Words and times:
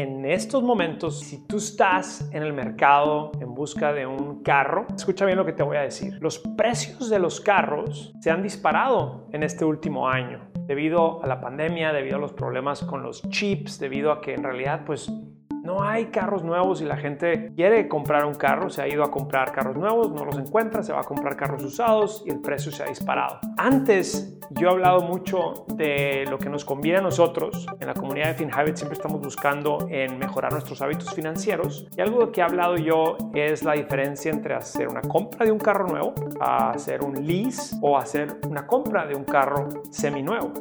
En 0.00 0.24
estos 0.24 0.62
momentos, 0.62 1.20
si 1.20 1.46
tú 1.46 1.58
estás 1.58 2.26
en 2.32 2.42
el 2.42 2.54
mercado 2.54 3.32
en 3.38 3.54
busca 3.54 3.92
de 3.92 4.06
un 4.06 4.42
carro, 4.42 4.86
escucha 4.96 5.26
bien 5.26 5.36
lo 5.36 5.44
que 5.44 5.52
te 5.52 5.62
voy 5.62 5.76
a 5.76 5.82
decir. 5.82 6.16
Los 6.22 6.38
precios 6.38 7.10
de 7.10 7.18
los 7.18 7.38
carros 7.38 8.10
se 8.22 8.30
han 8.30 8.42
disparado 8.42 9.28
en 9.34 9.42
este 9.42 9.66
último 9.66 10.08
año 10.08 10.50
debido 10.66 11.22
a 11.22 11.26
la 11.26 11.42
pandemia, 11.42 11.92
debido 11.92 12.16
a 12.16 12.18
los 12.18 12.32
problemas 12.32 12.82
con 12.82 13.02
los 13.02 13.20
chips, 13.28 13.78
debido 13.78 14.10
a 14.10 14.22
que 14.22 14.32
en 14.32 14.42
realidad 14.42 14.84
pues 14.86 15.12
no 15.62 15.82
hay 15.82 16.06
carros 16.06 16.42
nuevos 16.42 16.80
y 16.80 16.84
la 16.84 16.96
gente 16.96 17.52
quiere 17.54 17.88
comprar 17.88 18.24
un 18.24 18.34
carro, 18.34 18.70
se 18.70 18.82
ha 18.82 18.88
ido 18.88 19.04
a 19.04 19.10
comprar 19.10 19.52
carros 19.52 19.76
nuevos, 19.76 20.10
no 20.10 20.24
los 20.24 20.38
encuentra, 20.38 20.82
se 20.82 20.92
va 20.92 21.00
a 21.00 21.04
comprar 21.04 21.36
carros 21.36 21.62
usados 21.62 22.22
y 22.26 22.30
el 22.30 22.40
precio 22.40 22.72
se 22.72 22.82
ha 22.82 22.86
disparado. 22.86 23.40
Antes 23.56 24.36
yo 24.50 24.68
he 24.68 24.70
hablado 24.70 25.02
mucho 25.02 25.64
de 25.68 26.24
lo 26.28 26.38
que 26.38 26.48
nos 26.48 26.64
conviene 26.64 26.98
a 26.98 27.02
nosotros. 27.02 27.66
En 27.78 27.86
la 27.86 27.94
comunidad 27.94 28.28
de 28.28 28.34
FinHabit 28.34 28.76
siempre 28.76 28.96
estamos 28.96 29.20
buscando 29.20 29.86
en 29.88 30.18
mejorar 30.18 30.52
nuestros 30.52 30.82
hábitos 30.82 31.14
financieros 31.14 31.86
y 31.96 32.00
algo 32.00 32.32
que 32.32 32.40
he 32.40 32.44
hablado 32.44 32.76
yo 32.76 33.16
es 33.34 33.62
la 33.62 33.74
diferencia 33.74 34.30
entre 34.30 34.54
hacer 34.54 34.88
una 34.88 35.02
compra 35.02 35.44
de 35.44 35.52
un 35.52 35.58
carro 35.58 35.86
nuevo, 35.86 36.14
a 36.40 36.70
hacer 36.70 37.04
un 37.04 37.24
lease 37.26 37.76
o 37.80 37.96
hacer 37.96 38.38
una 38.48 38.66
compra 38.66 39.06
de 39.06 39.14
un 39.14 39.24
carro 39.24 39.68
seminuevo. 39.90 40.52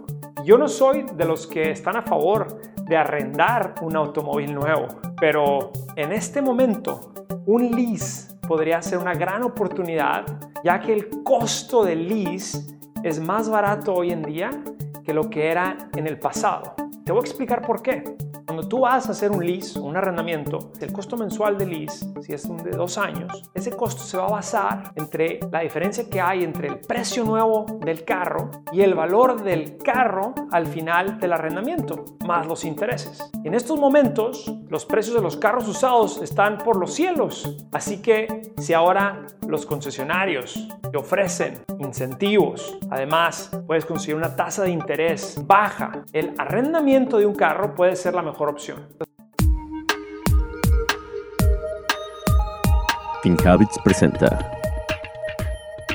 Yo 0.45 0.57
no 0.57 0.67
soy 0.67 1.05
de 1.15 1.25
los 1.25 1.47
que 1.47 1.71
están 1.71 1.97
a 1.97 2.01
favor 2.03 2.59
de 2.89 2.97
arrendar 2.97 3.75
un 3.81 3.95
automóvil 3.95 4.53
nuevo, 4.53 4.87
pero 5.19 5.71
en 5.95 6.11
este 6.11 6.41
momento 6.41 7.13
un 7.45 7.71
lease 7.71 8.35
podría 8.47 8.81
ser 8.81 8.97
una 8.97 9.13
gran 9.13 9.43
oportunidad 9.43 10.25
ya 10.63 10.79
que 10.79 10.93
el 10.93 11.23
costo 11.23 11.83
del 11.85 12.07
lease 12.09 12.59
es 13.03 13.19
más 13.19 13.47
barato 13.47 13.93
hoy 13.93 14.11
en 14.11 14.23
día 14.23 14.49
que 15.05 15.13
lo 15.13 15.29
que 15.29 15.49
era 15.49 15.77
en 15.95 16.07
el 16.07 16.19
pasado. 16.19 16.73
Te 17.05 17.11
voy 17.11 17.21
a 17.21 17.25
explicar 17.25 17.61
por 17.61 17.81
qué. 17.81 18.03
Cuando 18.49 18.67
tú 18.67 18.79
vas 18.79 19.07
a 19.07 19.11
hacer 19.11 19.29
un 19.29 19.45
lease, 19.45 19.79
un 19.79 19.95
arrendamiento, 19.95 20.71
el 20.81 20.91
costo 20.91 21.15
mensual 21.15 21.55
del 21.55 21.69
lease, 21.69 22.11
si 22.19 22.33
es 22.33 22.49
de 22.63 22.71
dos 22.71 22.97
años, 22.97 23.43
ese 23.53 23.77
costo 23.77 24.01
se 24.01 24.17
va 24.17 24.25
a 24.25 24.31
basar 24.31 24.91
entre 24.95 25.39
la 25.51 25.59
diferencia 25.59 26.09
que 26.09 26.19
hay 26.19 26.43
entre 26.43 26.67
el 26.67 26.79
precio 26.79 27.23
nuevo 27.23 27.67
del 27.85 28.03
carro 28.03 28.49
y 28.71 28.81
el 28.81 28.95
valor 28.95 29.43
del 29.43 29.77
carro 29.77 30.33
al 30.49 30.65
final 30.65 31.19
del 31.19 31.33
arrendamiento, 31.33 32.05
más 32.25 32.47
los 32.47 32.65
intereses. 32.65 33.23
En 33.43 33.53
estos 33.53 33.79
momentos, 33.79 34.51
los 34.67 34.83
precios 34.83 35.15
de 35.15 35.21
los 35.21 35.37
carros 35.37 35.67
usados 35.67 36.19
están 36.19 36.57
por 36.57 36.77
los 36.77 36.95
cielos. 36.95 37.55
Así 37.71 38.01
que 38.01 38.51
si 38.57 38.73
ahora 38.73 39.27
los 39.47 39.67
concesionarios 39.67 40.67
te 40.91 40.97
ofrecen 40.97 41.59
incentivos, 41.79 42.79
además 42.89 43.51
puedes 43.67 43.85
conseguir 43.85 44.15
una 44.15 44.35
tasa 44.35 44.63
de 44.63 44.71
interés 44.71 45.39
baja, 45.45 46.03
el 46.13 46.33
arrendamiento 46.37 47.17
de 47.17 47.27
un 47.27 47.35
carro 47.35 47.75
puede 47.75 47.95
ser 47.95 48.15
la 48.15 48.21
mejor 48.21 48.38
opción. 48.47 48.87
FinHabits 53.21 53.77
presenta 53.83 54.39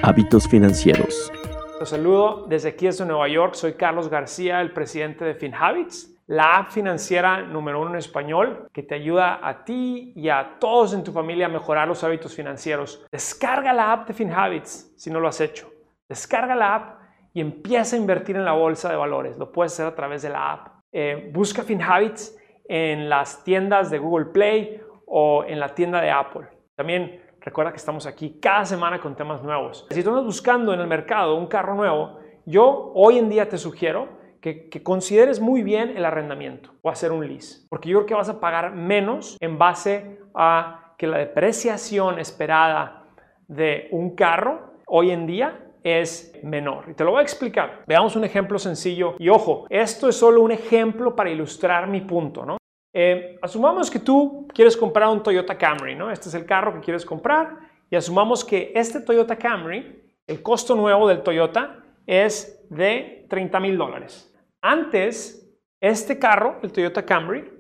Hábitos 0.03 0.47
Financieros. 0.47 1.33
Los 1.81 1.89
saludo 1.89 2.45
desde 2.47 2.69
aquí 2.69 2.85
desde 2.85 3.07
Nueva 3.07 3.29
York. 3.29 3.55
Soy 3.55 3.73
Carlos 3.73 4.11
García, 4.11 4.61
el 4.61 4.73
presidente 4.73 5.25
de 5.25 5.35
FinHabits, 5.35 6.15
la 6.27 6.57
app 6.57 6.71
financiera 6.71 7.41
número 7.41 7.81
uno 7.81 7.91
en 7.91 7.97
español 7.97 8.69
que 8.73 8.83
te 8.83 8.95
ayuda 8.95 9.41
a 9.43 9.65
ti 9.65 10.13
y 10.15 10.29
a 10.29 10.57
todos 10.59 10.93
en 10.93 11.03
tu 11.03 11.13
familia 11.13 11.47
a 11.47 11.49
mejorar 11.49 11.89
los 11.89 12.05
hábitos 12.05 12.35
financieros. 12.35 13.05
Descarga 13.11 13.73
la 13.73 13.93
app 13.93 14.09
de 14.09 14.15
FinHabits 14.15 14.93
si 14.97 15.11
no 15.11 15.19
lo 15.19 15.29
has 15.29 15.41
hecho. 15.41 15.71
Descarga 16.09 16.55
la 16.55 16.75
app 16.75 17.01
y 17.33 17.41
empieza 17.41 17.97
a 17.97 17.99
invertir 17.99 18.37
en 18.37 18.45
la 18.45 18.53
bolsa 18.53 18.91
de 18.91 18.97
valores. 18.97 19.37
Lo 19.39 19.51
puedes 19.51 19.73
hacer 19.73 19.87
a 19.87 19.95
través 19.95 20.21
de 20.23 20.29
la 20.29 20.53
app. 20.53 20.74
Eh, 20.97 21.29
busca 21.33 21.65
FinHabits 21.65 22.39
en 22.69 23.09
las 23.09 23.43
tiendas 23.43 23.91
de 23.91 23.99
Google 23.99 24.27
Play 24.27 24.81
o 25.07 25.43
en 25.45 25.59
la 25.59 25.75
tienda 25.75 26.01
de 26.01 26.09
Apple. 26.09 26.47
También 26.77 27.21
recuerda 27.41 27.73
que 27.73 27.79
estamos 27.79 28.07
aquí 28.07 28.39
cada 28.41 28.65
semana 28.65 29.01
con 29.01 29.17
temas 29.17 29.43
nuevos. 29.43 29.89
Si 29.91 30.05
tú 30.05 30.11
estás 30.11 30.25
buscando 30.25 30.73
en 30.73 30.79
el 30.79 30.87
mercado 30.87 31.35
un 31.35 31.49
carro 31.49 31.75
nuevo, 31.75 32.21
yo 32.47 32.93
hoy 32.95 33.19
en 33.19 33.29
día 33.29 33.49
te 33.49 33.59
sugiero 33.59 34.09
que, 34.41 34.69
que, 34.69 34.85
consideres 34.85 35.41
muy 35.41 35.65
bien 35.65 35.97
el 35.97 36.05
arrendamiento 36.05 36.71
o 36.81 36.91
hacer 36.91 37.11
un 37.11 37.27
lease, 37.27 37.67
porque 37.69 37.89
yo 37.89 37.99
creo 37.99 38.07
que 38.07 38.15
vas 38.15 38.29
a 38.29 38.39
pagar 38.39 38.73
menos 38.73 39.37
en 39.41 39.59
base 39.59 40.21
a 40.33 40.95
que 40.97 41.09
la 41.09 41.19
depreciación 41.19 42.21
esperada 42.21 43.07
de 43.49 43.89
un 43.91 44.15
carro 44.15 44.75
hoy 44.87 45.11
en 45.11 45.27
día 45.27 45.64
es 45.85 46.33
menor. 46.43 46.87
Y 46.89 46.95
te 46.95 47.05
lo 47.05 47.11
voy 47.13 47.21
a 47.21 47.23
explicar. 47.23 47.85
Veamos 47.87 48.17
un 48.17 48.25
ejemplo 48.25 48.59
sencillo. 48.59 49.15
Y 49.19 49.29
ojo, 49.29 49.67
esto 49.69 50.09
es 50.09 50.17
solo 50.17 50.41
un 50.41 50.51
ejemplo 50.51 51.15
para 51.15 51.31
ilustrar 51.31 51.87
mi 51.87 52.01
punto, 52.01 52.45
¿no? 52.45 52.57
Eh, 52.93 53.39
asumamos 53.43 53.91
que 53.91 53.99
tú 53.99 54.49
quieres 54.55 54.77
comprar 54.77 55.11
un 55.11 55.23
Toyota 55.23 55.59
Camry, 55.59 55.95
¿no? 55.95 56.11
Este 56.11 56.29
es 56.29 56.35
el 56.35 56.47
carro 56.47 56.73
que 56.73 56.81
quieres 56.81 57.05
comprar. 57.05 57.59
Y 57.91 57.97
asumamos 57.97 58.45
que 58.45 58.73
este 58.75 59.01
Toyota 59.01 59.37
Camry, 59.37 60.03
el 60.27 60.43
costo 60.43 60.75
nuevo 60.75 61.07
del 61.07 61.23
Toyota 61.23 61.85
es 62.07 62.67
de 62.71 63.27
30 63.29 63.61
mil 63.61 63.77
dólares. 63.77 64.35
Antes, 64.63 65.55
este 65.81 66.19
carro, 66.19 66.61
el 66.63 66.73
Toyota 66.73 67.05
Camry, 67.05 67.53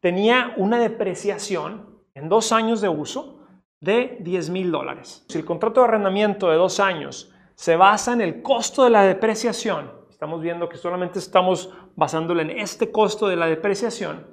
tenía 0.00 0.54
una 0.56 0.78
depreciación 0.78 2.00
en 2.14 2.30
dos 2.30 2.52
años 2.52 2.80
de 2.80 2.88
uso 2.88 3.46
de 3.80 4.16
10 4.20 4.48
mil 4.48 4.72
dólares. 4.72 5.26
Si 5.28 5.36
el 5.36 5.44
contrato 5.44 5.80
de 5.80 5.88
arrendamiento 5.88 6.50
de 6.50 6.56
dos 6.56 6.80
años 6.80 7.35
se 7.56 7.74
basa 7.74 8.12
en 8.12 8.20
el 8.20 8.42
costo 8.42 8.84
de 8.84 8.90
la 8.90 9.02
depreciación. 9.02 9.90
Estamos 10.10 10.40
viendo 10.40 10.68
que 10.68 10.76
solamente 10.76 11.18
estamos 11.18 11.72
basándolo 11.96 12.42
en 12.42 12.50
este 12.50 12.92
costo 12.92 13.26
de 13.26 13.36
la 13.36 13.46
depreciación. 13.46 14.26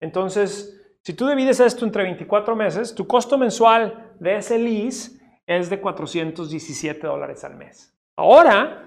Entonces, 0.00 0.80
si 1.02 1.12
tú 1.14 1.28
divides 1.28 1.60
esto 1.60 1.84
entre 1.84 2.04
24 2.04 2.54
meses, 2.56 2.94
tu 2.94 3.06
costo 3.06 3.36
mensual 3.36 4.12
de 4.20 4.36
ese 4.36 4.58
lease 4.58 5.20
es 5.46 5.68
de 5.68 5.80
417 5.80 7.06
dólares 7.06 7.42
al 7.42 7.56
mes. 7.56 7.92
Ahora, 8.16 8.86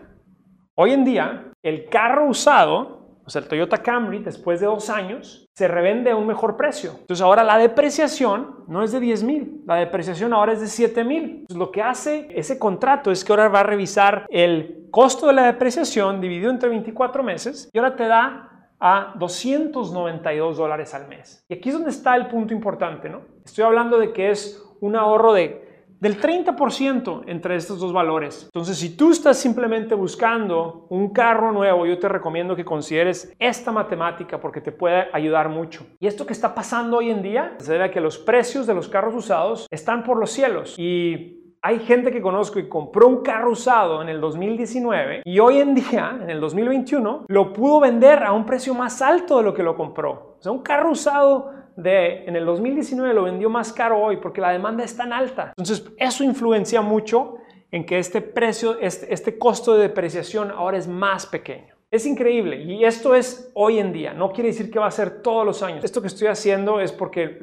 hoy 0.76 0.92
en 0.92 1.04
día, 1.04 1.52
el 1.62 1.90
carro 1.90 2.28
usado 2.30 3.03
o 3.26 3.30
sea, 3.30 3.42
el 3.42 3.48
Toyota 3.48 3.78
Camry, 3.78 4.20
después 4.20 4.60
de 4.60 4.66
dos 4.66 4.90
años, 4.90 5.48
se 5.54 5.68
revende 5.68 6.12
a 6.12 6.16
un 6.16 6.28
mejor 6.28 6.58
precio. 6.58 6.92
Entonces 7.00 7.22
ahora 7.22 7.44
la 7.44 7.58
depreciación 7.58 8.66
no 8.68 8.84
es 8.84 8.92
de 8.92 9.00
10 9.00 9.24
mil, 9.24 9.62
la 9.66 9.76
depreciación 9.76 10.34
ahora 10.34 10.54
es 10.54 10.62
de 10.62 10.68
7 10.68 11.04
mil. 11.04 11.46
Lo 11.56 11.72
que 11.72 11.82
hace 11.82 12.28
ese 12.36 12.60
contrato 12.60 13.12
es 13.12 13.24
que 13.24 13.32
ahora 13.32 13.48
va 13.48 13.62
a 13.62 13.64
revisar 13.64 14.26
el 14.30 14.88
costo 14.92 15.28
de 15.28 15.34
la 15.34 15.46
depreciación 15.46 16.22
dividido 16.22 16.52
entre 16.52 16.70
24 16.70 17.24
meses 17.24 17.70
y 17.72 17.78
ahora 17.78 17.96
te 17.96 18.08
da 18.08 18.50
a 18.80 19.14
292 19.18 20.58
dólares 20.58 20.94
al 20.94 21.08
mes. 21.08 21.46
Y 21.48 21.54
aquí 21.54 21.70
es 21.70 21.76
donde 21.76 21.92
está 21.92 22.16
el 22.16 22.28
punto 22.28 22.54
importante, 22.54 23.10
¿no? 23.10 23.22
Estoy 23.46 23.64
hablando 23.64 23.98
de 23.98 24.12
que 24.12 24.32
es 24.32 24.62
un 24.82 24.98
ahorro 24.98 25.32
de 25.32 25.63
del 26.04 26.20
30% 26.20 27.24
entre 27.28 27.56
estos 27.56 27.80
dos 27.80 27.94
valores. 27.94 28.44
Entonces, 28.48 28.78
si 28.78 28.98
tú 28.98 29.12
estás 29.12 29.38
simplemente 29.38 29.96
buscando 29.96 30.86
un 30.90 31.14
carro 31.14 31.54
nuevo, 31.54 31.86
yo 31.86 31.98
te 31.98 32.10
recomiendo 32.10 32.58
que 32.58 32.66
consideres 32.66 33.34
esta 33.40 33.72
matemática 33.72 34.42
porque 34.42 34.60
te 34.60 34.74
puede 34.74 35.08
ayudar 35.14 35.48
mucho. 35.48 35.86
Y 36.02 36.08
esto 36.08 36.26
que 36.26 36.34
está 36.34 36.54
pasando 36.54 36.98
hoy 36.98 37.10
en 37.10 37.22
día 37.22 37.56
se 37.60 37.72
debe 37.72 37.86
a 37.86 37.92
que 37.92 38.02
los 38.02 38.18
precios 38.18 38.68
de 38.68 38.74
los 38.74 38.90
carros 38.90 39.16
usados 39.16 39.66
están 39.72 40.04
por 40.04 40.18
los 40.18 40.30
cielos 40.30 40.76
y 40.78 41.40
hay 41.62 41.80
gente 41.80 42.12
que 42.12 42.22
conozco 42.22 42.60
y 42.60 42.68
compró 42.68 43.08
un 43.08 43.24
carro 43.24 43.52
usado 43.52 44.02
en 44.02 44.10
el 44.10 44.20
2019 44.20 45.22
y 45.24 45.40
hoy 45.40 45.60
en 45.60 45.74
día, 45.74 46.20
en 46.22 46.30
el 46.30 46.42
2021, 46.42 47.28
lo 47.30 47.54
pudo 47.54 47.80
vender 47.80 48.24
a 48.24 48.34
un 48.34 48.46
precio 48.46 48.74
más 48.74 49.02
alto 49.02 49.38
de 49.38 49.44
lo 49.44 49.54
que 49.54 49.64
lo 49.64 49.78
compró. 49.78 50.36
O 50.38 50.44
sea, 50.44 50.52
un 50.52 50.64
carro 50.64 50.92
usado 50.92 51.63
de 51.76 52.26
en 52.26 52.36
el 52.36 52.46
2019 52.46 53.14
lo 53.14 53.24
vendió 53.24 53.50
más 53.50 53.74
caro 53.74 54.00
hoy 54.00 54.18
porque 54.18 54.42
la 54.42 54.52
demanda 54.52 54.84
es 54.84 54.96
tan 54.96 55.14
alta. 55.14 55.54
Entonces, 55.58 55.86
eso 55.98 56.24
influencia 56.24 56.82
mucho 56.82 57.36
en 57.72 57.86
que 57.86 57.98
este 57.98 58.22
precio, 58.22 58.80
este, 58.80 59.14
este 59.14 59.38
costo 59.38 59.74
de 59.74 59.84
depreciación 59.84 60.52
ahora 60.52 60.78
es 60.78 60.88
más 60.88 61.26
pequeño. 61.26 61.74
Es 61.90 62.06
increíble 62.06 62.64
y 62.64 62.84
esto 62.86 63.14
es 63.14 63.52
hoy 63.54 63.80
en 63.80 63.94
día, 63.94 64.14
no 64.14 64.32
quiere 64.32 64.50
decir 64.50 64.72
que 64.72 64.80
va 64.80 64.88
a 64.88 64.92
ser 64.92 65.22
todos 65.22 65.46
los 65.46 65.62
años. 65.62 65.84
Esto 65.84 66.02
que 66.02 66.08
estoy 66.08 66.28
haciendo 66.28 66.80
es 66.80 66.92
porque 66.92 67.40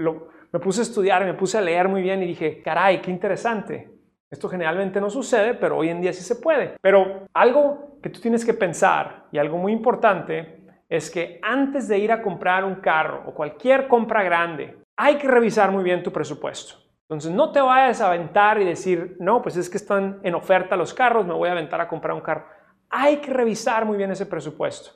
me 0.53 0.59
puse 0.59 0.80
a 0.80 0.83
estudiar, 0.83 1.24
me 1.24 1.34
puse 1.34 1.59
a 1.59 1.60
leer 1.60 1.88
muy 1.88 2.03
bien 2.03 2.22
y 2.22 2.26
dije, 2.26 2.60
caray, 2.62 3.00
qué 3.00 3.10
interesante. 3.10 3.91
Esto 4.30 4.48
generalmente 4.48 5.00
no 5.00 5.10
sucede, 5.10 5.54
pero 5.54 5.78
hoy 5.78 5.88
en 5.88 6.00
día 6.00 6.12
sí 6.12 6.22
se 6.22 6.36
puede. 6.36 6.74
Pero 6.80 7.26
algo 7.34 7.98
que 8.00 8.10
tú 8.10 8.21
tienes 8.21 8.44
que 8.44 8.54
pensar 8.54 9.26
y 9.33 9.38
algo 9.38 9.59
muy 9.59 9.72
importante 9.72 10.59
es 10.91 11.09
que 11.09 11.39
antes 11.41 11.87
de 11.87 11.98
ir 11.98 12.10
a 12.10 12.21
comprar 12.21 12.65
un 12.65 12.75
carro 12.75 13.22
o 13.25 13.33
cualquier 13.33 13.87
compra 13.87 14.25
grande, 14.25 14.77
hay 14.97 15.16
que 15.16 15.28
revisar 15.28 15.71
muy 15.71 15.84
bien 15.84 16.03
tu 16.03 16.13
presupuesto. 16.13 16.75
Entonces 17.03 17.31
no 17.31 17.53
te 17.53 17.60
vayas 17.60 18.01
a 18.01 18.09
aventar 18.09 18.60
y 18.60 18.65
decir, 18.65 19.16
no, 19.21 19.41
pues 19.41 19.57
es 19.57 19.71
que 19.71 19.77
están 19.77 20.19
en 20.25 20.34
oferta 20.34 20.77
los 20.77 20.92
carros, 20.92 21.25
me 21.25 21.33
voy 21.33 21.48
a 21.48 21.53
aventar 21.53 21.81
a 21.81 21.87
comprar 21.87 22.15
un 22.15 22.21
carro. 22.21 22.45
Hay 22.89 23.19
que 23.19 23.33
revisar 23.33 23.84
muy 23.84 23.97
bien 23.97 24.10
ese 24.10 24.27
presupuesto. 24.27 24.91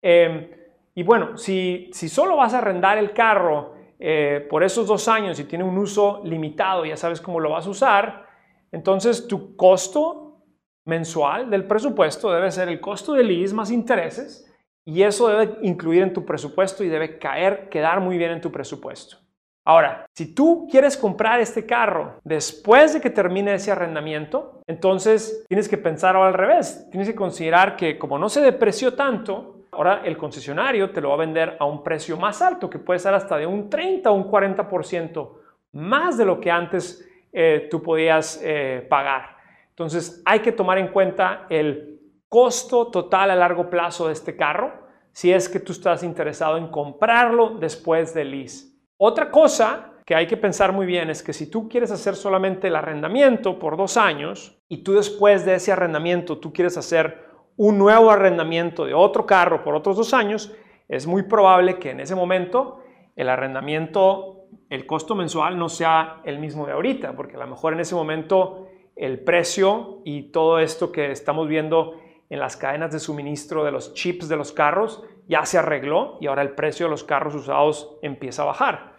Em, 0.00 0.48
y 0.94 1.02
bueno, 1.02 1.36
si, 1.36 1.90
si, 1.92 2.08
solo 2.08 2.36
vas 2.36 2.54
a 2.54 2.58
arrendar 2.58 2.96
el 2.96 3.12
carro 3.12 3.74
eh, 3.98 4.46
por 4.48 4.62
esos 4.62 4.86
dos 4.86 5.08
años 5.08 5.40
y 5.40 5.44
tiene 5.44 5.64
un 5.64 5.76
uso 5.76 6.20
limitado, 6.24 6.84
ya 6.84 6.96
sabes 6.96 7.20
cómo 7.20 7.40
lo 7.40 7.50
vas 7.50 7.66
a 7.66 7.70
usar, 7.70 8.26
entonces 8.70 9.26
tu 9.26 9.56
costo 9.56 10.44
mensual 10.84 11.50
del 11.50 11.64
presupuesto 11.64 12.30
debe 12.30 12.52
ser 12.52 12.68
el 12.68 12.80
costo 12.80 13.14
de 13.14 13.24
lease 13.24 13.54
más 13.54 13.72
intereses 13.72 14.46
y 14.86 15.02
eso 15.02 15.28
debe 15.28 15.58
incluir 15.62 16.02
en 16.02 16.12
tu 16.12 16.24
presupuesto 16.24 16.84
y 16.84 16.88
debe 16.88 17.18
caer, 17.18 17.68
quedar 17.68 18.00
muy 18.00 18.16
bien 18.16 18.30
en 18.30 18.40
tu 18.40 18.52
presupuesto. 18.52 19.18
Ahora, 19.64 20.06
si 20.14 20.32
tú 20.32 20.68
quieres 20.70 20.96
comprar 20.96 21.40
este 21.40 21.66
carro 21.66 22.20
después 22.22 22.94
de 22.94 23.00
que 23.00 23.10
termine 23.10 23.52
ese 23.52 23.72
arrendamiento, 23.72 24.60
entonces 24.68 25.44
tienes 25.48 25.68
que 25.68 25.76
pensar 25.76 26.14
al 26.14 26.34
revés. 26.34 26.86
Tienes 26.88 27.08
que 27.08 27.16
considerar 27.16 27.74
que 27.74 27.98
como 27.98 28.16
no 28.16 28.28
se 28.28 28.40
depreció 28.40 28.94
tanto, 28.94 29.64
ahora 29.72 30.02
el 30.04 30.16
concesionario 30.16 30.90
te 30.90 31.00
lo 31.00 31.08
va 31.08 31.16
a 31.16 31.18
vender 31.18 31.56
a 31.58 31.64
un 31.64 31.82
precio 31.82 32.16
más 32.16 32.40
alto, 32.40 32.70
que 32.70 32.78
puede 32.78 33.00
ser 33.00 33.12
hasta 33.12 33.36
de 33.36 33.46
un 33.46 33.68
30 33.68 34.08
o 34.08 34.14
un 34.14 34.30
40% 34.30 35.30
más 35.72 36.16
de 36.16 36.24
lo 36.24 36.40
que 36.40 36.52
antes 36.52 37.04
eh, 37.32 37.66
tú 37.68 37.82
podías 37.82 38.40
eh, 38.44 38.86
pagar. 38.88 39.36
Entonces 39.70 40.22
hay 40.24 40.38
que 40.38 40.52
tomar 40.52 40.78
en 40.78 40.88
cuenta 40.88 41.46
el 41.50 41.95
costo 42.28 42.88
total 42.88 43.30
a 43.30 43.36
largo 43.36 43.70
plazo 43.70 44.06
de 44.06 44.12
este 44.12 44.36
carro 44.36 44.86
si 45.12 45.32
es 45.32 45.48
que 45.48 45.60
tú 45.60 45.72
estás 45.72 46.02
interesado 46.02 46.58
en 46.58 46.68
comprarlo 46.68 47.56
después 47.58 48.12
del 48.12 48.32
lease. 48.32 48.76
Otra 48.98 49.30
cosa 49.30 49.94
que 50.04 50.14
hay 50.14 50.26
que 50.26 50.36
pensar 50.36 50.72
muy 50.72 50.86
bien 50.86 51.10
es 51.10 51.22
que 51.22 51.32
si 51.32 51.50
tú 51.50 51.68
quieres 51.68 51.90
hacer 51.90 52.14
solamente 52.14 52.68
el 52.68 52.76
arrendamiento 52.76 53.58
por 53.58 53.76
dos 53.76 53.96
años 53.96 54.58
y 54.68 54.84
tú 54.84 54.92
después 54.92 55.44
de 55.44 55.54
ese 55.54 55.72
arrendamiento 55.72 56.38
tú 56.38 56.52
quieres 56.52 56.76
hacer 56.76 57.24
un 57.56 57.78
nuevo 57.78 58.10
arrendamiento 58.10 58.84
de 58.84 58.94
otro 58.94 59.26
carro 59.26 59.64
por 59.64 59.74
otros 59.74 59.96
dos 59.96 60.12
años, 60.12 60.52
es 60.88 61.06
muy 61.06 61.22
probable 61.22 61.78
que 61.78 61.90
en 61.90 62.00
ese 62.00 62.14
momento 62.14 62.80
el 63.16 63.28
arrendamiento, 63.30 64.46
el 64.68 64.86
costo 64.86 65.14
mensual 65.14 65.58
no 65.58 65.68
sea 65.68 66.20
el 66.24 66.38
mismo 66.38 66.66
de 66.66 66.72
ahorita, 66.72 67.16
porque 67.16 67.36
a 67.36 67.40
lo 67.40 67.46
mejor 67.46 67.72
en 67.72 67.80
ese 67.80 67.94
momento 67.94 68.68
el 68.94 69.20
precio 69.20 70.02
y 70.04 70.30
todo 70.30 70.58
esto 70.58 70.92
que 70.92 71.10
estamos 71.10 71.48
viendo 71.48 71.94
en 72.28 72.40
las 72.40 72.56
cadenas 72.56 72.92
de 72.92 72.98
suministro 72.98 73.64
de 73.64 73.72
los 73.72 73.94
chips 73.94 74.28
de 74.28 74.36
los 74.36 74.52
carros 74.52 75.02
ya 75.28 75.44
se 75.44 75.58
arregló 75.58 76.18
y 76.20 76.26
ahora 76.26 76.42
el 76.42 76.54
precio 76.54 76.86
de 76.86 76.90
los 76.90 77.04
carros 77.04 77.34
usados 77.34 77.98
empieza 78.02 78.42
a 78.42 78.46
bajar. 78.46 78.96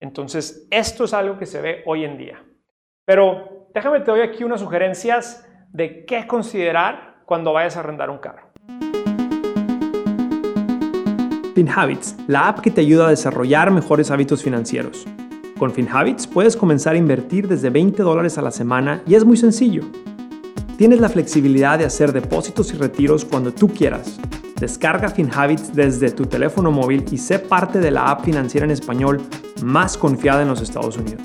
Entonces, 0.00 0.66
esto 0.70 1.04
es 1.04 1.14
algo 1.14 1.38
que 1.38 1.46
se 1.46 1.60
ve 1.60 1.82
hoy 1.86 2.04
en 2.04 2.18
día. 2.18 2.44
Pero 3.04 3.68
déjame 3.74 4.00
te 4.00 4.10
doy 4.10 4.20
aquí 4.20 4.44
unas 4.44 4.60
sugerencias 4.60 5.48
de 5.72 6.04
qué 6.04 6.26
considerar 6.26 7.22
cuando 7.24 7.52
vayas 7.52 7.76
a 7.76 7.80
arrendar 7.80 8.10
un 8.10 8.18
carro. 8.18 8.46
FinHabits, 11.54 12.16
la 12.28 12.48
app 12.48 12.60
que 12.60 12.70
te 12.70 12.82
ayuda 12.82 13.06
a 13.06 13.10
desarrollar 13.10 13.70
mejores 13.70 14.10
hábitos 14.10 14.42
financieros. 14.42 15.06
Con 15.58 15.70
FinHabits 15.70 16.26
puedes 16.26 16.54
comenzar 16.54 16.94
a 16.94 16.98
invertir 16.98 17.48
desde 17.48 17.70
20 17.70 18.02
dólares 18.02 18.36
a 18.36 18.42
la 18.42 18.50
semana 18.50 19.02
y 19.06 19.14
es 19.14 19.24
muy 19.24 19.38
sencillo. 19.38 19.82
Tienes 20.76 21.00
la 21.00 21.08
flexibilidad 21.08 21.78
de 21.78 21.86
hacer 21.86 22.12
depósitos 22.12 22.70
y 22.74 22.76
retiros 22.76 23.24
cuando 23.24 23.50
tú 23.50 23.68
quieras. 23.68 24.20
Descarga 24.60 25.08
FinHabits 25.08 25.74
desde 25.74 26.10
tu 26.10 26.26
teléfono 26.26 26.70
móvil 26.70 27.02
y 27.10 27.16
sé 27.16 27.38
parte 27.38 27.78
de 27.78 27.90
la 27.90 28.10
app 28.10 28.26
financiera 28.26 28.66
en 28.66 28.70
español 28.70 29.22
más 29.62 29.96
confiada 29.96 30.42
en 30.42 30.48
los 30.48 30.60
Estados 30.60 30.98
Unidos. 30.98 31.22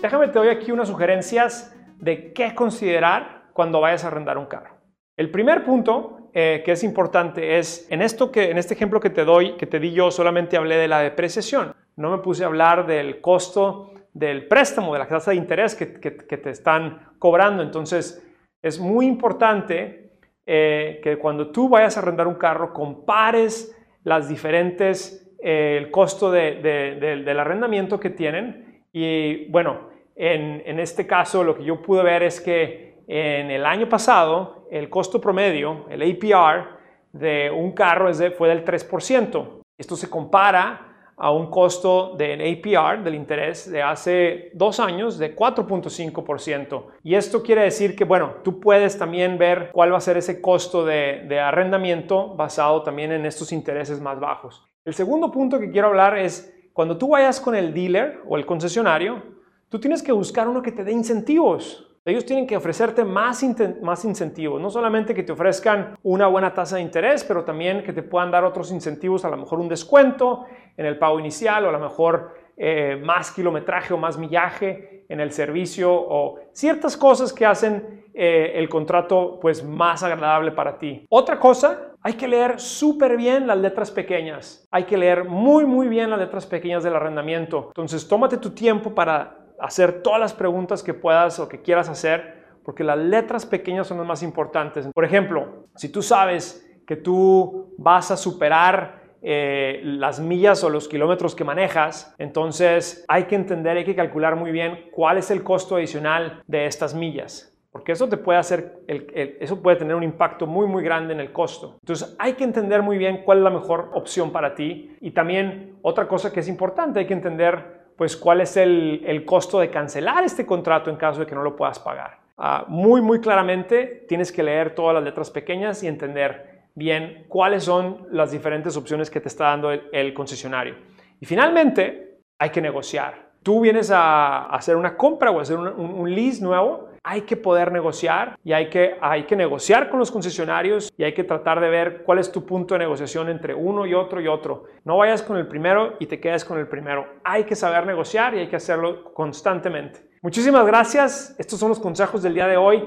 Déjame 0.00 0.28
te 0.28 0.38
doy 0.38 0.48
aquí 0.48 0.72
unas 0.72 0.88
sugerencias 0.88 1.76
de 1.98 2.32
qué 2.32 2.54
considerar 2.54 3.50
cuando 3.52 3.82
vayas 3.82 4.04
a 4.04 4.06
arrendar 4.06 4.38
un 4.38 4.46
carro. 4.46 4.78
El 5.14 5.30
primer 5.30 5.62
punto 5.62 6.30
eh, 6.32 6.62
que 6.64 6.72
es 6.72 6.82
importante 6.84 7.58
es, 7.58 7.86
en, 7.90 8.00
esto 8.00 8.32
que, 8.32 8.50
en 8.50 8.56
este 8.56 8.72
ejemplo 8.72 8.98
que 8.98 9.10
te 9.10 9.26
doy, 9.26 9.58
que 9.58 9.66
te 9.66 9.78
di 9.78 9.92
yo, 9.92 10.10
solamente 10.10 10.56
hablé 10.56 10.76
de 10.76 10.88
la 10.88 11.00
depreciación. 11.00 11.74
No 11.96 12.10
me 12.10 12.22
puse 12.22 12.44
a 12.44 12.46
hablar 12.46 12.86
del 12.86 13.20
costo 13.20 13.92
del 14.12 14.46
préstamo, 14.46 14.92
de 14.92 14.98
la 14.98 15.08
tasa 15.08 15.30
de 15.30 15.36
interés 15.38 15.74
que, 15.74 15.86
te 15.86 16.50
están 16.50 17.12
cobrando. 17.18 17.62
Entonces, 17.62 18.26
es 18.60 18.78
muy 18.78 19.06
importante 19.06 20.12
eh, 20.46 21.00
que 21.02 21.18
cuando 21.18 21.50
tú 21.50 21.68
vayas 21.68 21.96
a 21.96 22.00
arrendar 22.00 22.26
un 22.26 22.34
carro, 22.34 22.72
compares 22.72 23.76
las 24.04 24.28
diferentes, 24.28 25.34
eh, 25.42 25.76
el 25.78 25.90
costo 25.90 26.30
del 26.30 27.38
arrendamiento 27.40 27.98
que 27.98 28.10
tienen. 28.10 28.84
Y 28.92 29.50
bueno, 29.50 29.90
en, 30.14 30.62
en 30.66 30.78
este 30.78 31.06
caso 31.06 31.42
lo 31.42 31.56
que 31.56 31.64
yo 31.64 31.80
pude 31.80 32.02
ver 32.02 32.22
es 32.22 32.40
que 32.40 33.02
en 33.06 33.50
el 33.50 33.64
año 33.64 33.88
pasado 33.88 34.68
el 34.70 34.88
costo 34.88 35.20
promedio, 35.20 35.86
el 35.90 36.02
APR 36.02 36.82
de 37.12 37.50
un 37.50 37.72
carro 37.72 38.08
es 38.08 38.18
de, 38.18 38.30
fue 38.30 38.48
del 38.48 38.64
3%. 38.64 39.62
Esto 39.78 39.96
se 39.96 40.08
compara 40.08 40.91
a 41.22 41.30
un 41.30 41.50
costo 41.50 42.16
del 42.18 42.40
APR, 42.40 43.04
del 43.04 43.14
interés, 43.14 43.70
de 43.70 43.80
hace 43.80 44.50
dos 44.54 44.80
años 44.80 45.18
de 45.18 45.36
4.5%. 45.36 46.86
Y 47.04 47.14
esto 47.14 47.44
quiere 47.44 47.62
decir 47.62 47.94
que, 47.94 48.04
bueno, 48.04 48.38
tú 48.42 48.58
puedes 48.58 48.98
también 48.98 49.38
ver 49.38 49.70
cuál 49.72 49.92
va 49.92 49.98
a 49.98 50.00
ser 50.00 50.16
ese 50.16 50.40
costo 50.40 50.84
de, 50.84 51.24
de 51.28 51.38
arrendamiento 51.38 52.34
basado 52.34 52.82
también 52.82 53.12
en 53.12 53.24
estos 53.24 53.52
intereses 53.52 54.00
más 54.00 54.18
bajos. 54.18 54.68
El 54.84 54.94
segundo 54.94 55.30
punto 55.30 55.60
que 55.60 55.70
quiero 55.70 55.86
hablar 55.86 56.18
es 56.18 56.52
cuando 56.72 56.98
tú 56.98 57.10
vayas 57.10 57.40
con 57.40 57.54
el 57.54 57.72
dealer 57.72 58.18
o 58.26 58.36
el 58.36 58.44
concesionario, 58.44 59.22
tú 59.68 59.78
tienes 59.78 60.02
que 60.02 60.10
buscar 60.10 60.48
uno 60.48 60.60
que 60.60 60.72
te 60.72 60.82
dé 60.82 60.90
incentivos. 60.90 61.88
Ellos 62.04 62.26
tienen 62.26 62.48
que 62.48 62.56
ofrecerte 62.56 63.04
más, 63.04 63.44
más 63.80 64.04
incentivos, 64.04 64.60
no 64.60 64.70
solamente 64.70 65.14
que 65.14 65.22
te 65.22 65.30
ofrezcan 65.30 65.96
una 66.02 66.26
buena 66.26 66.52
tasa 66.52 66.76
de 66.76 66.82
interés, 66.82 67.22
pero 67.22 67.44
también 67.44 67.84
que 67.84 67.92
te 67.92 68.02
puedan 68.02 68.32
dar 68.32 68.44
otros 68.44 68.72
incentivos, 68.72 69.24
a 69.24 69.30
lo 69.30 69.36
mejor 69.36 69.60
un 69.60 69.68
descuento 69.68 70.44
en 70.76 70.86
el 70.86 70.98
pago 70.98 71.20
inicial 71.20 71.64
o 71.64 71.68
a 71.68 71.72
lo 71.72 71.78
mejor 71.78 72.34
eh, 72.56 73.00
más 73.00 73.30
kilometraje 73.30 73.94
o 73.94 73.98
más 73.98 74.18
millaje 74.18 75.04
en 75.08 75.20
el 75.20 75.30
servicio 75.30 75.92
o 75.92 76.40
ciertas 76.52 76.96
cosas 76.96 77.32
que 77.32 77.46
hacen 77.46 78.04
eh, 78.14 78.52
el 78.56 78.68
contrato 78.68 79.38
pues 79.40 79.62
más 79.62 80.02
agradable 80.02 80.50
para 80.50 80.78
ti. 80.78 81.06
Otra 81.08 81.38
cosa, 81.38 81.92
hay 82.02 82.14
que 82.14 82.26
leer 82.26 82.58
súper 82.58 83.16
bien 83.16 83.46
las 83.46 83.58
letras 83.58 83.92
pequeñas. 83.92 84.66
Hay 84.72 84.84
que 84.84 84.98
leer 84.98 85.24
muy 85.24 85.66
muy 85.66 85.86
bien 85.86 86.10
las 86.10 86.18
letras 86.18 86.46
pequeñas 86.46 86.82
del 86.82 86.96
arrendamiento. 86.96 87.68
Entonces 87.68 88.08
tómate 88.08 88.38
tu 88.38 88.50
tiempo 88.50 88.92
para 88.92 89.41
hacer 89.62 90.02
todas 90.02 90.20
las 90.20 90.34
preguntas 90.34 90.82
que 90.82 90.92
puedas 90.92 91.38
o 91.38 91.48
que 91.48 91.62
quieras 91.62 91.88
hacer, 91.88 92.42
porque 92.64 92.84
las 92.84 92.98
letras 92.98 93.46
pequeñas 93.46 93.86
son 93.86 93.98
las 93.98 94.06
más 94.06 94.22
importantes. 94.22 94.88
Por 94.92 95.04
ejemplo, 95.04 95.66
si 95.76 95.88
tú 95.88 96.02
sabes 96.02 96.68
que 96.86 96.96
tú 96.96 97.72
vas 97.78 98.10
a 98.10 98.16
superar 98.16 99.00
eh, 99.22 99.80
las 99.84 100.18
millas 100.18 100.64
o 100.64 100.68
los 100.68 100.88
kilómetros 100.88 101.36
que 101.36 101.44
manejas, 101.44 102.14
entonces 102.18 103.04
hay 103.08 103.24
que 103.24 103.36
entender, 103.36 103.76
hay 103.76 103.84
que 103.84 103.94
calcular 103.94 104.34
muy 104.34 104.50
bien 104.50 104.86
cuál 104.90 105.18
es 105.18 105.30
el 105.30 105.44
costo 105.44 105.76
adicional 105.76 106.42
de 106.48 106.66
estas 106.66 106.94
millas. 106.94 107.48
Porque 107.70 107.92
eso 107.92 108.08
te 108.08 108.18
puede 108.18 108.38
hacer, 108.38 108.80
eso 108.86 109.62
puede 109.62 109.78
tener 109.78 109.96
un 109.96 110.02
impacto 110.02 110.46
muy, 110.46 110.66
muy 110.66 110.84
grande 110.84 111.14
en 111.14 111.20
el 111.20 111.32
costo. 111.32 111.78
Entonces 111.80 112.14
hay 112.18 112.34
que 112.34 112.44
entender 112.44 112.82
muy 112.82 112.98
bien 112.98 113.22
cuál 113.24 113.38
es 113.38 113.44
la 113.44 113.50
mejor 113.50 113.90
opción 113.94 114.30
para 114.30 114.54
ti. 114.54 114.94
Y 115.00 115.12
también 115.12 115.78
otra 115.80 116.06
cosa 116.06 116.30
que 116.30 116.40
es 116.40 116.48
importante, 116.48 116.98
hay 116.98 117.06
que 117.06 117.14
entender 117.14 117.81
pues 118.02 118.16
cuál 118.16 118.40
es 118.40 118.56
el, 118.56 119.22
costo 119.24 119.60
de 119.60 119.70
cancelar 119.70 120.24
este 120.24 120.44
contrato 120.44 120.90
en 120.90 120.96
caso 120.96 121.20
de 121.20 121.26
que 121.26 121.36
no 121.36 121.42
lo 121.44 121.54
puedas 121.54 121.78
pagar. 121.78 122.18
Ah, 122.36 122.64
muy, 122.66 123.00
muy 123.00 123.20
claramente 123.20 124.06
tienes 124.08 124.32
que 124.32 124.42
leer 124.42 124.74
todas 124.74 124.92
las 124.92 125.04
letras 125.04 125.30
pequeñas 125.30 125.84
y 125.84 125.86
entender 125.86 126.64
bien 126.74 127.26
cuáles 127.28 127.62
son 127.62 128.08
las 128.10 128.32
diferentes 128.32 128.76
opciones 128.76 129.08
que 129.08 129.20
te 129.20 129.28
está 129.28 129.44
dando 129.44 129.70
el, 129.70 130.12
concesionario. 130.14 130.74
Y 131.20 131.26
finalmente, 131.26 132.18
hay 132.40 132.50
que 132.50 132.60
negociar. 132.60 133.34
Tú 133.40 133.60
vienes 133.60 133.92
a 133.92 134.46
hacer 134.46 134.74
una 134.74 134.96
compra 134.96 135.30
o 135.30 135.38
hacer 135.38 135.56
un, 135.56 135.68
un 135.68 136.12
lease 136.12 136.42
nuevo 136.42 136.88
hay 137.04 137.22
que 137.22 137.36
poder 137.36 137.72
negociar 137.72 138.38
y 138.44 138.52
hay 138.52 138.70
que, 138.70 138.96
hay 139.00 139.24
que 139.24 139.34
negociar 139.34 139.90
con 139.90 139.98
los 139.98 140.10
concesionarios 140.10 140.92
y 140.96 141.02
hay 141.02 141.14
que 141.14 141.24
tratar 141.24 141.60
de 141.60 141.68
ver 141.68 142.02
cuál 142.04 142.18
es 142.18 142.30
tu 142.30 142.46
punto 142.46 142.74
de 142.74 142.80
negociación 142.80 143.28
entre 143.28 143.54
uno 143.54 143.86
y 143.86 143.94
otro 143.94 144.20
y 144.20 144.28
otro. 144.28 144.64
No 144.84 144.98
vayas 144.98 145.22
con 145.22 145.36
el 145.36 145.48
primero 145.48 145.94
y 145.98 146.06
te 146.06 146.20
quedes 146.20 146.44
con 146.44 146.58
el 146.58 146.68
primero. 146.68 147.06
Hay 147.24 147.44
que 147.44 147.56
saber 147.56 147.86
negociar 147.86 148.34
y 148.34 148.40
hay 148.40 148.46
que 148.48 148.56
hacerlo 148.56 149.12
constantemente. 149.14 150.00
Muchísimas 150.22 150.64
gracias. 150.64 151.34
Estos 151.38 151.58
son 151.58 151.70
los 151.70 151.80
consejos 151.80 152.22
del 152.22 152.34
día 152.34 152.46
de 152.46 152.56
hoy. 152.56 152.84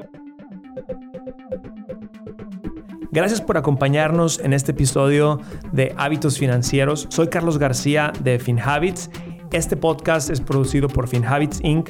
Gracias 3.11 3.41
por 3.41 3.57
acompañarnos 3.57 4.39
en 4.39 4.53
este 4.53 4.71
episodio 4.71 5.39
de 5.73 5.93
Hábitos 5.97 6.37
Financieros. 6.37 7.07
Soy 7.09 7.27
Carlos 7.27 7.57
García 7.57 8.13
de 8.21 8.39
FinHabits. 8.39 9.09
Este 9.51 9.75
podcast 9.77 10.29
es 10.29 10.41
producido 10.41 10.87
por 10.87 11.07
FinHabits 11.07 11.61
Inc 11.63 11.89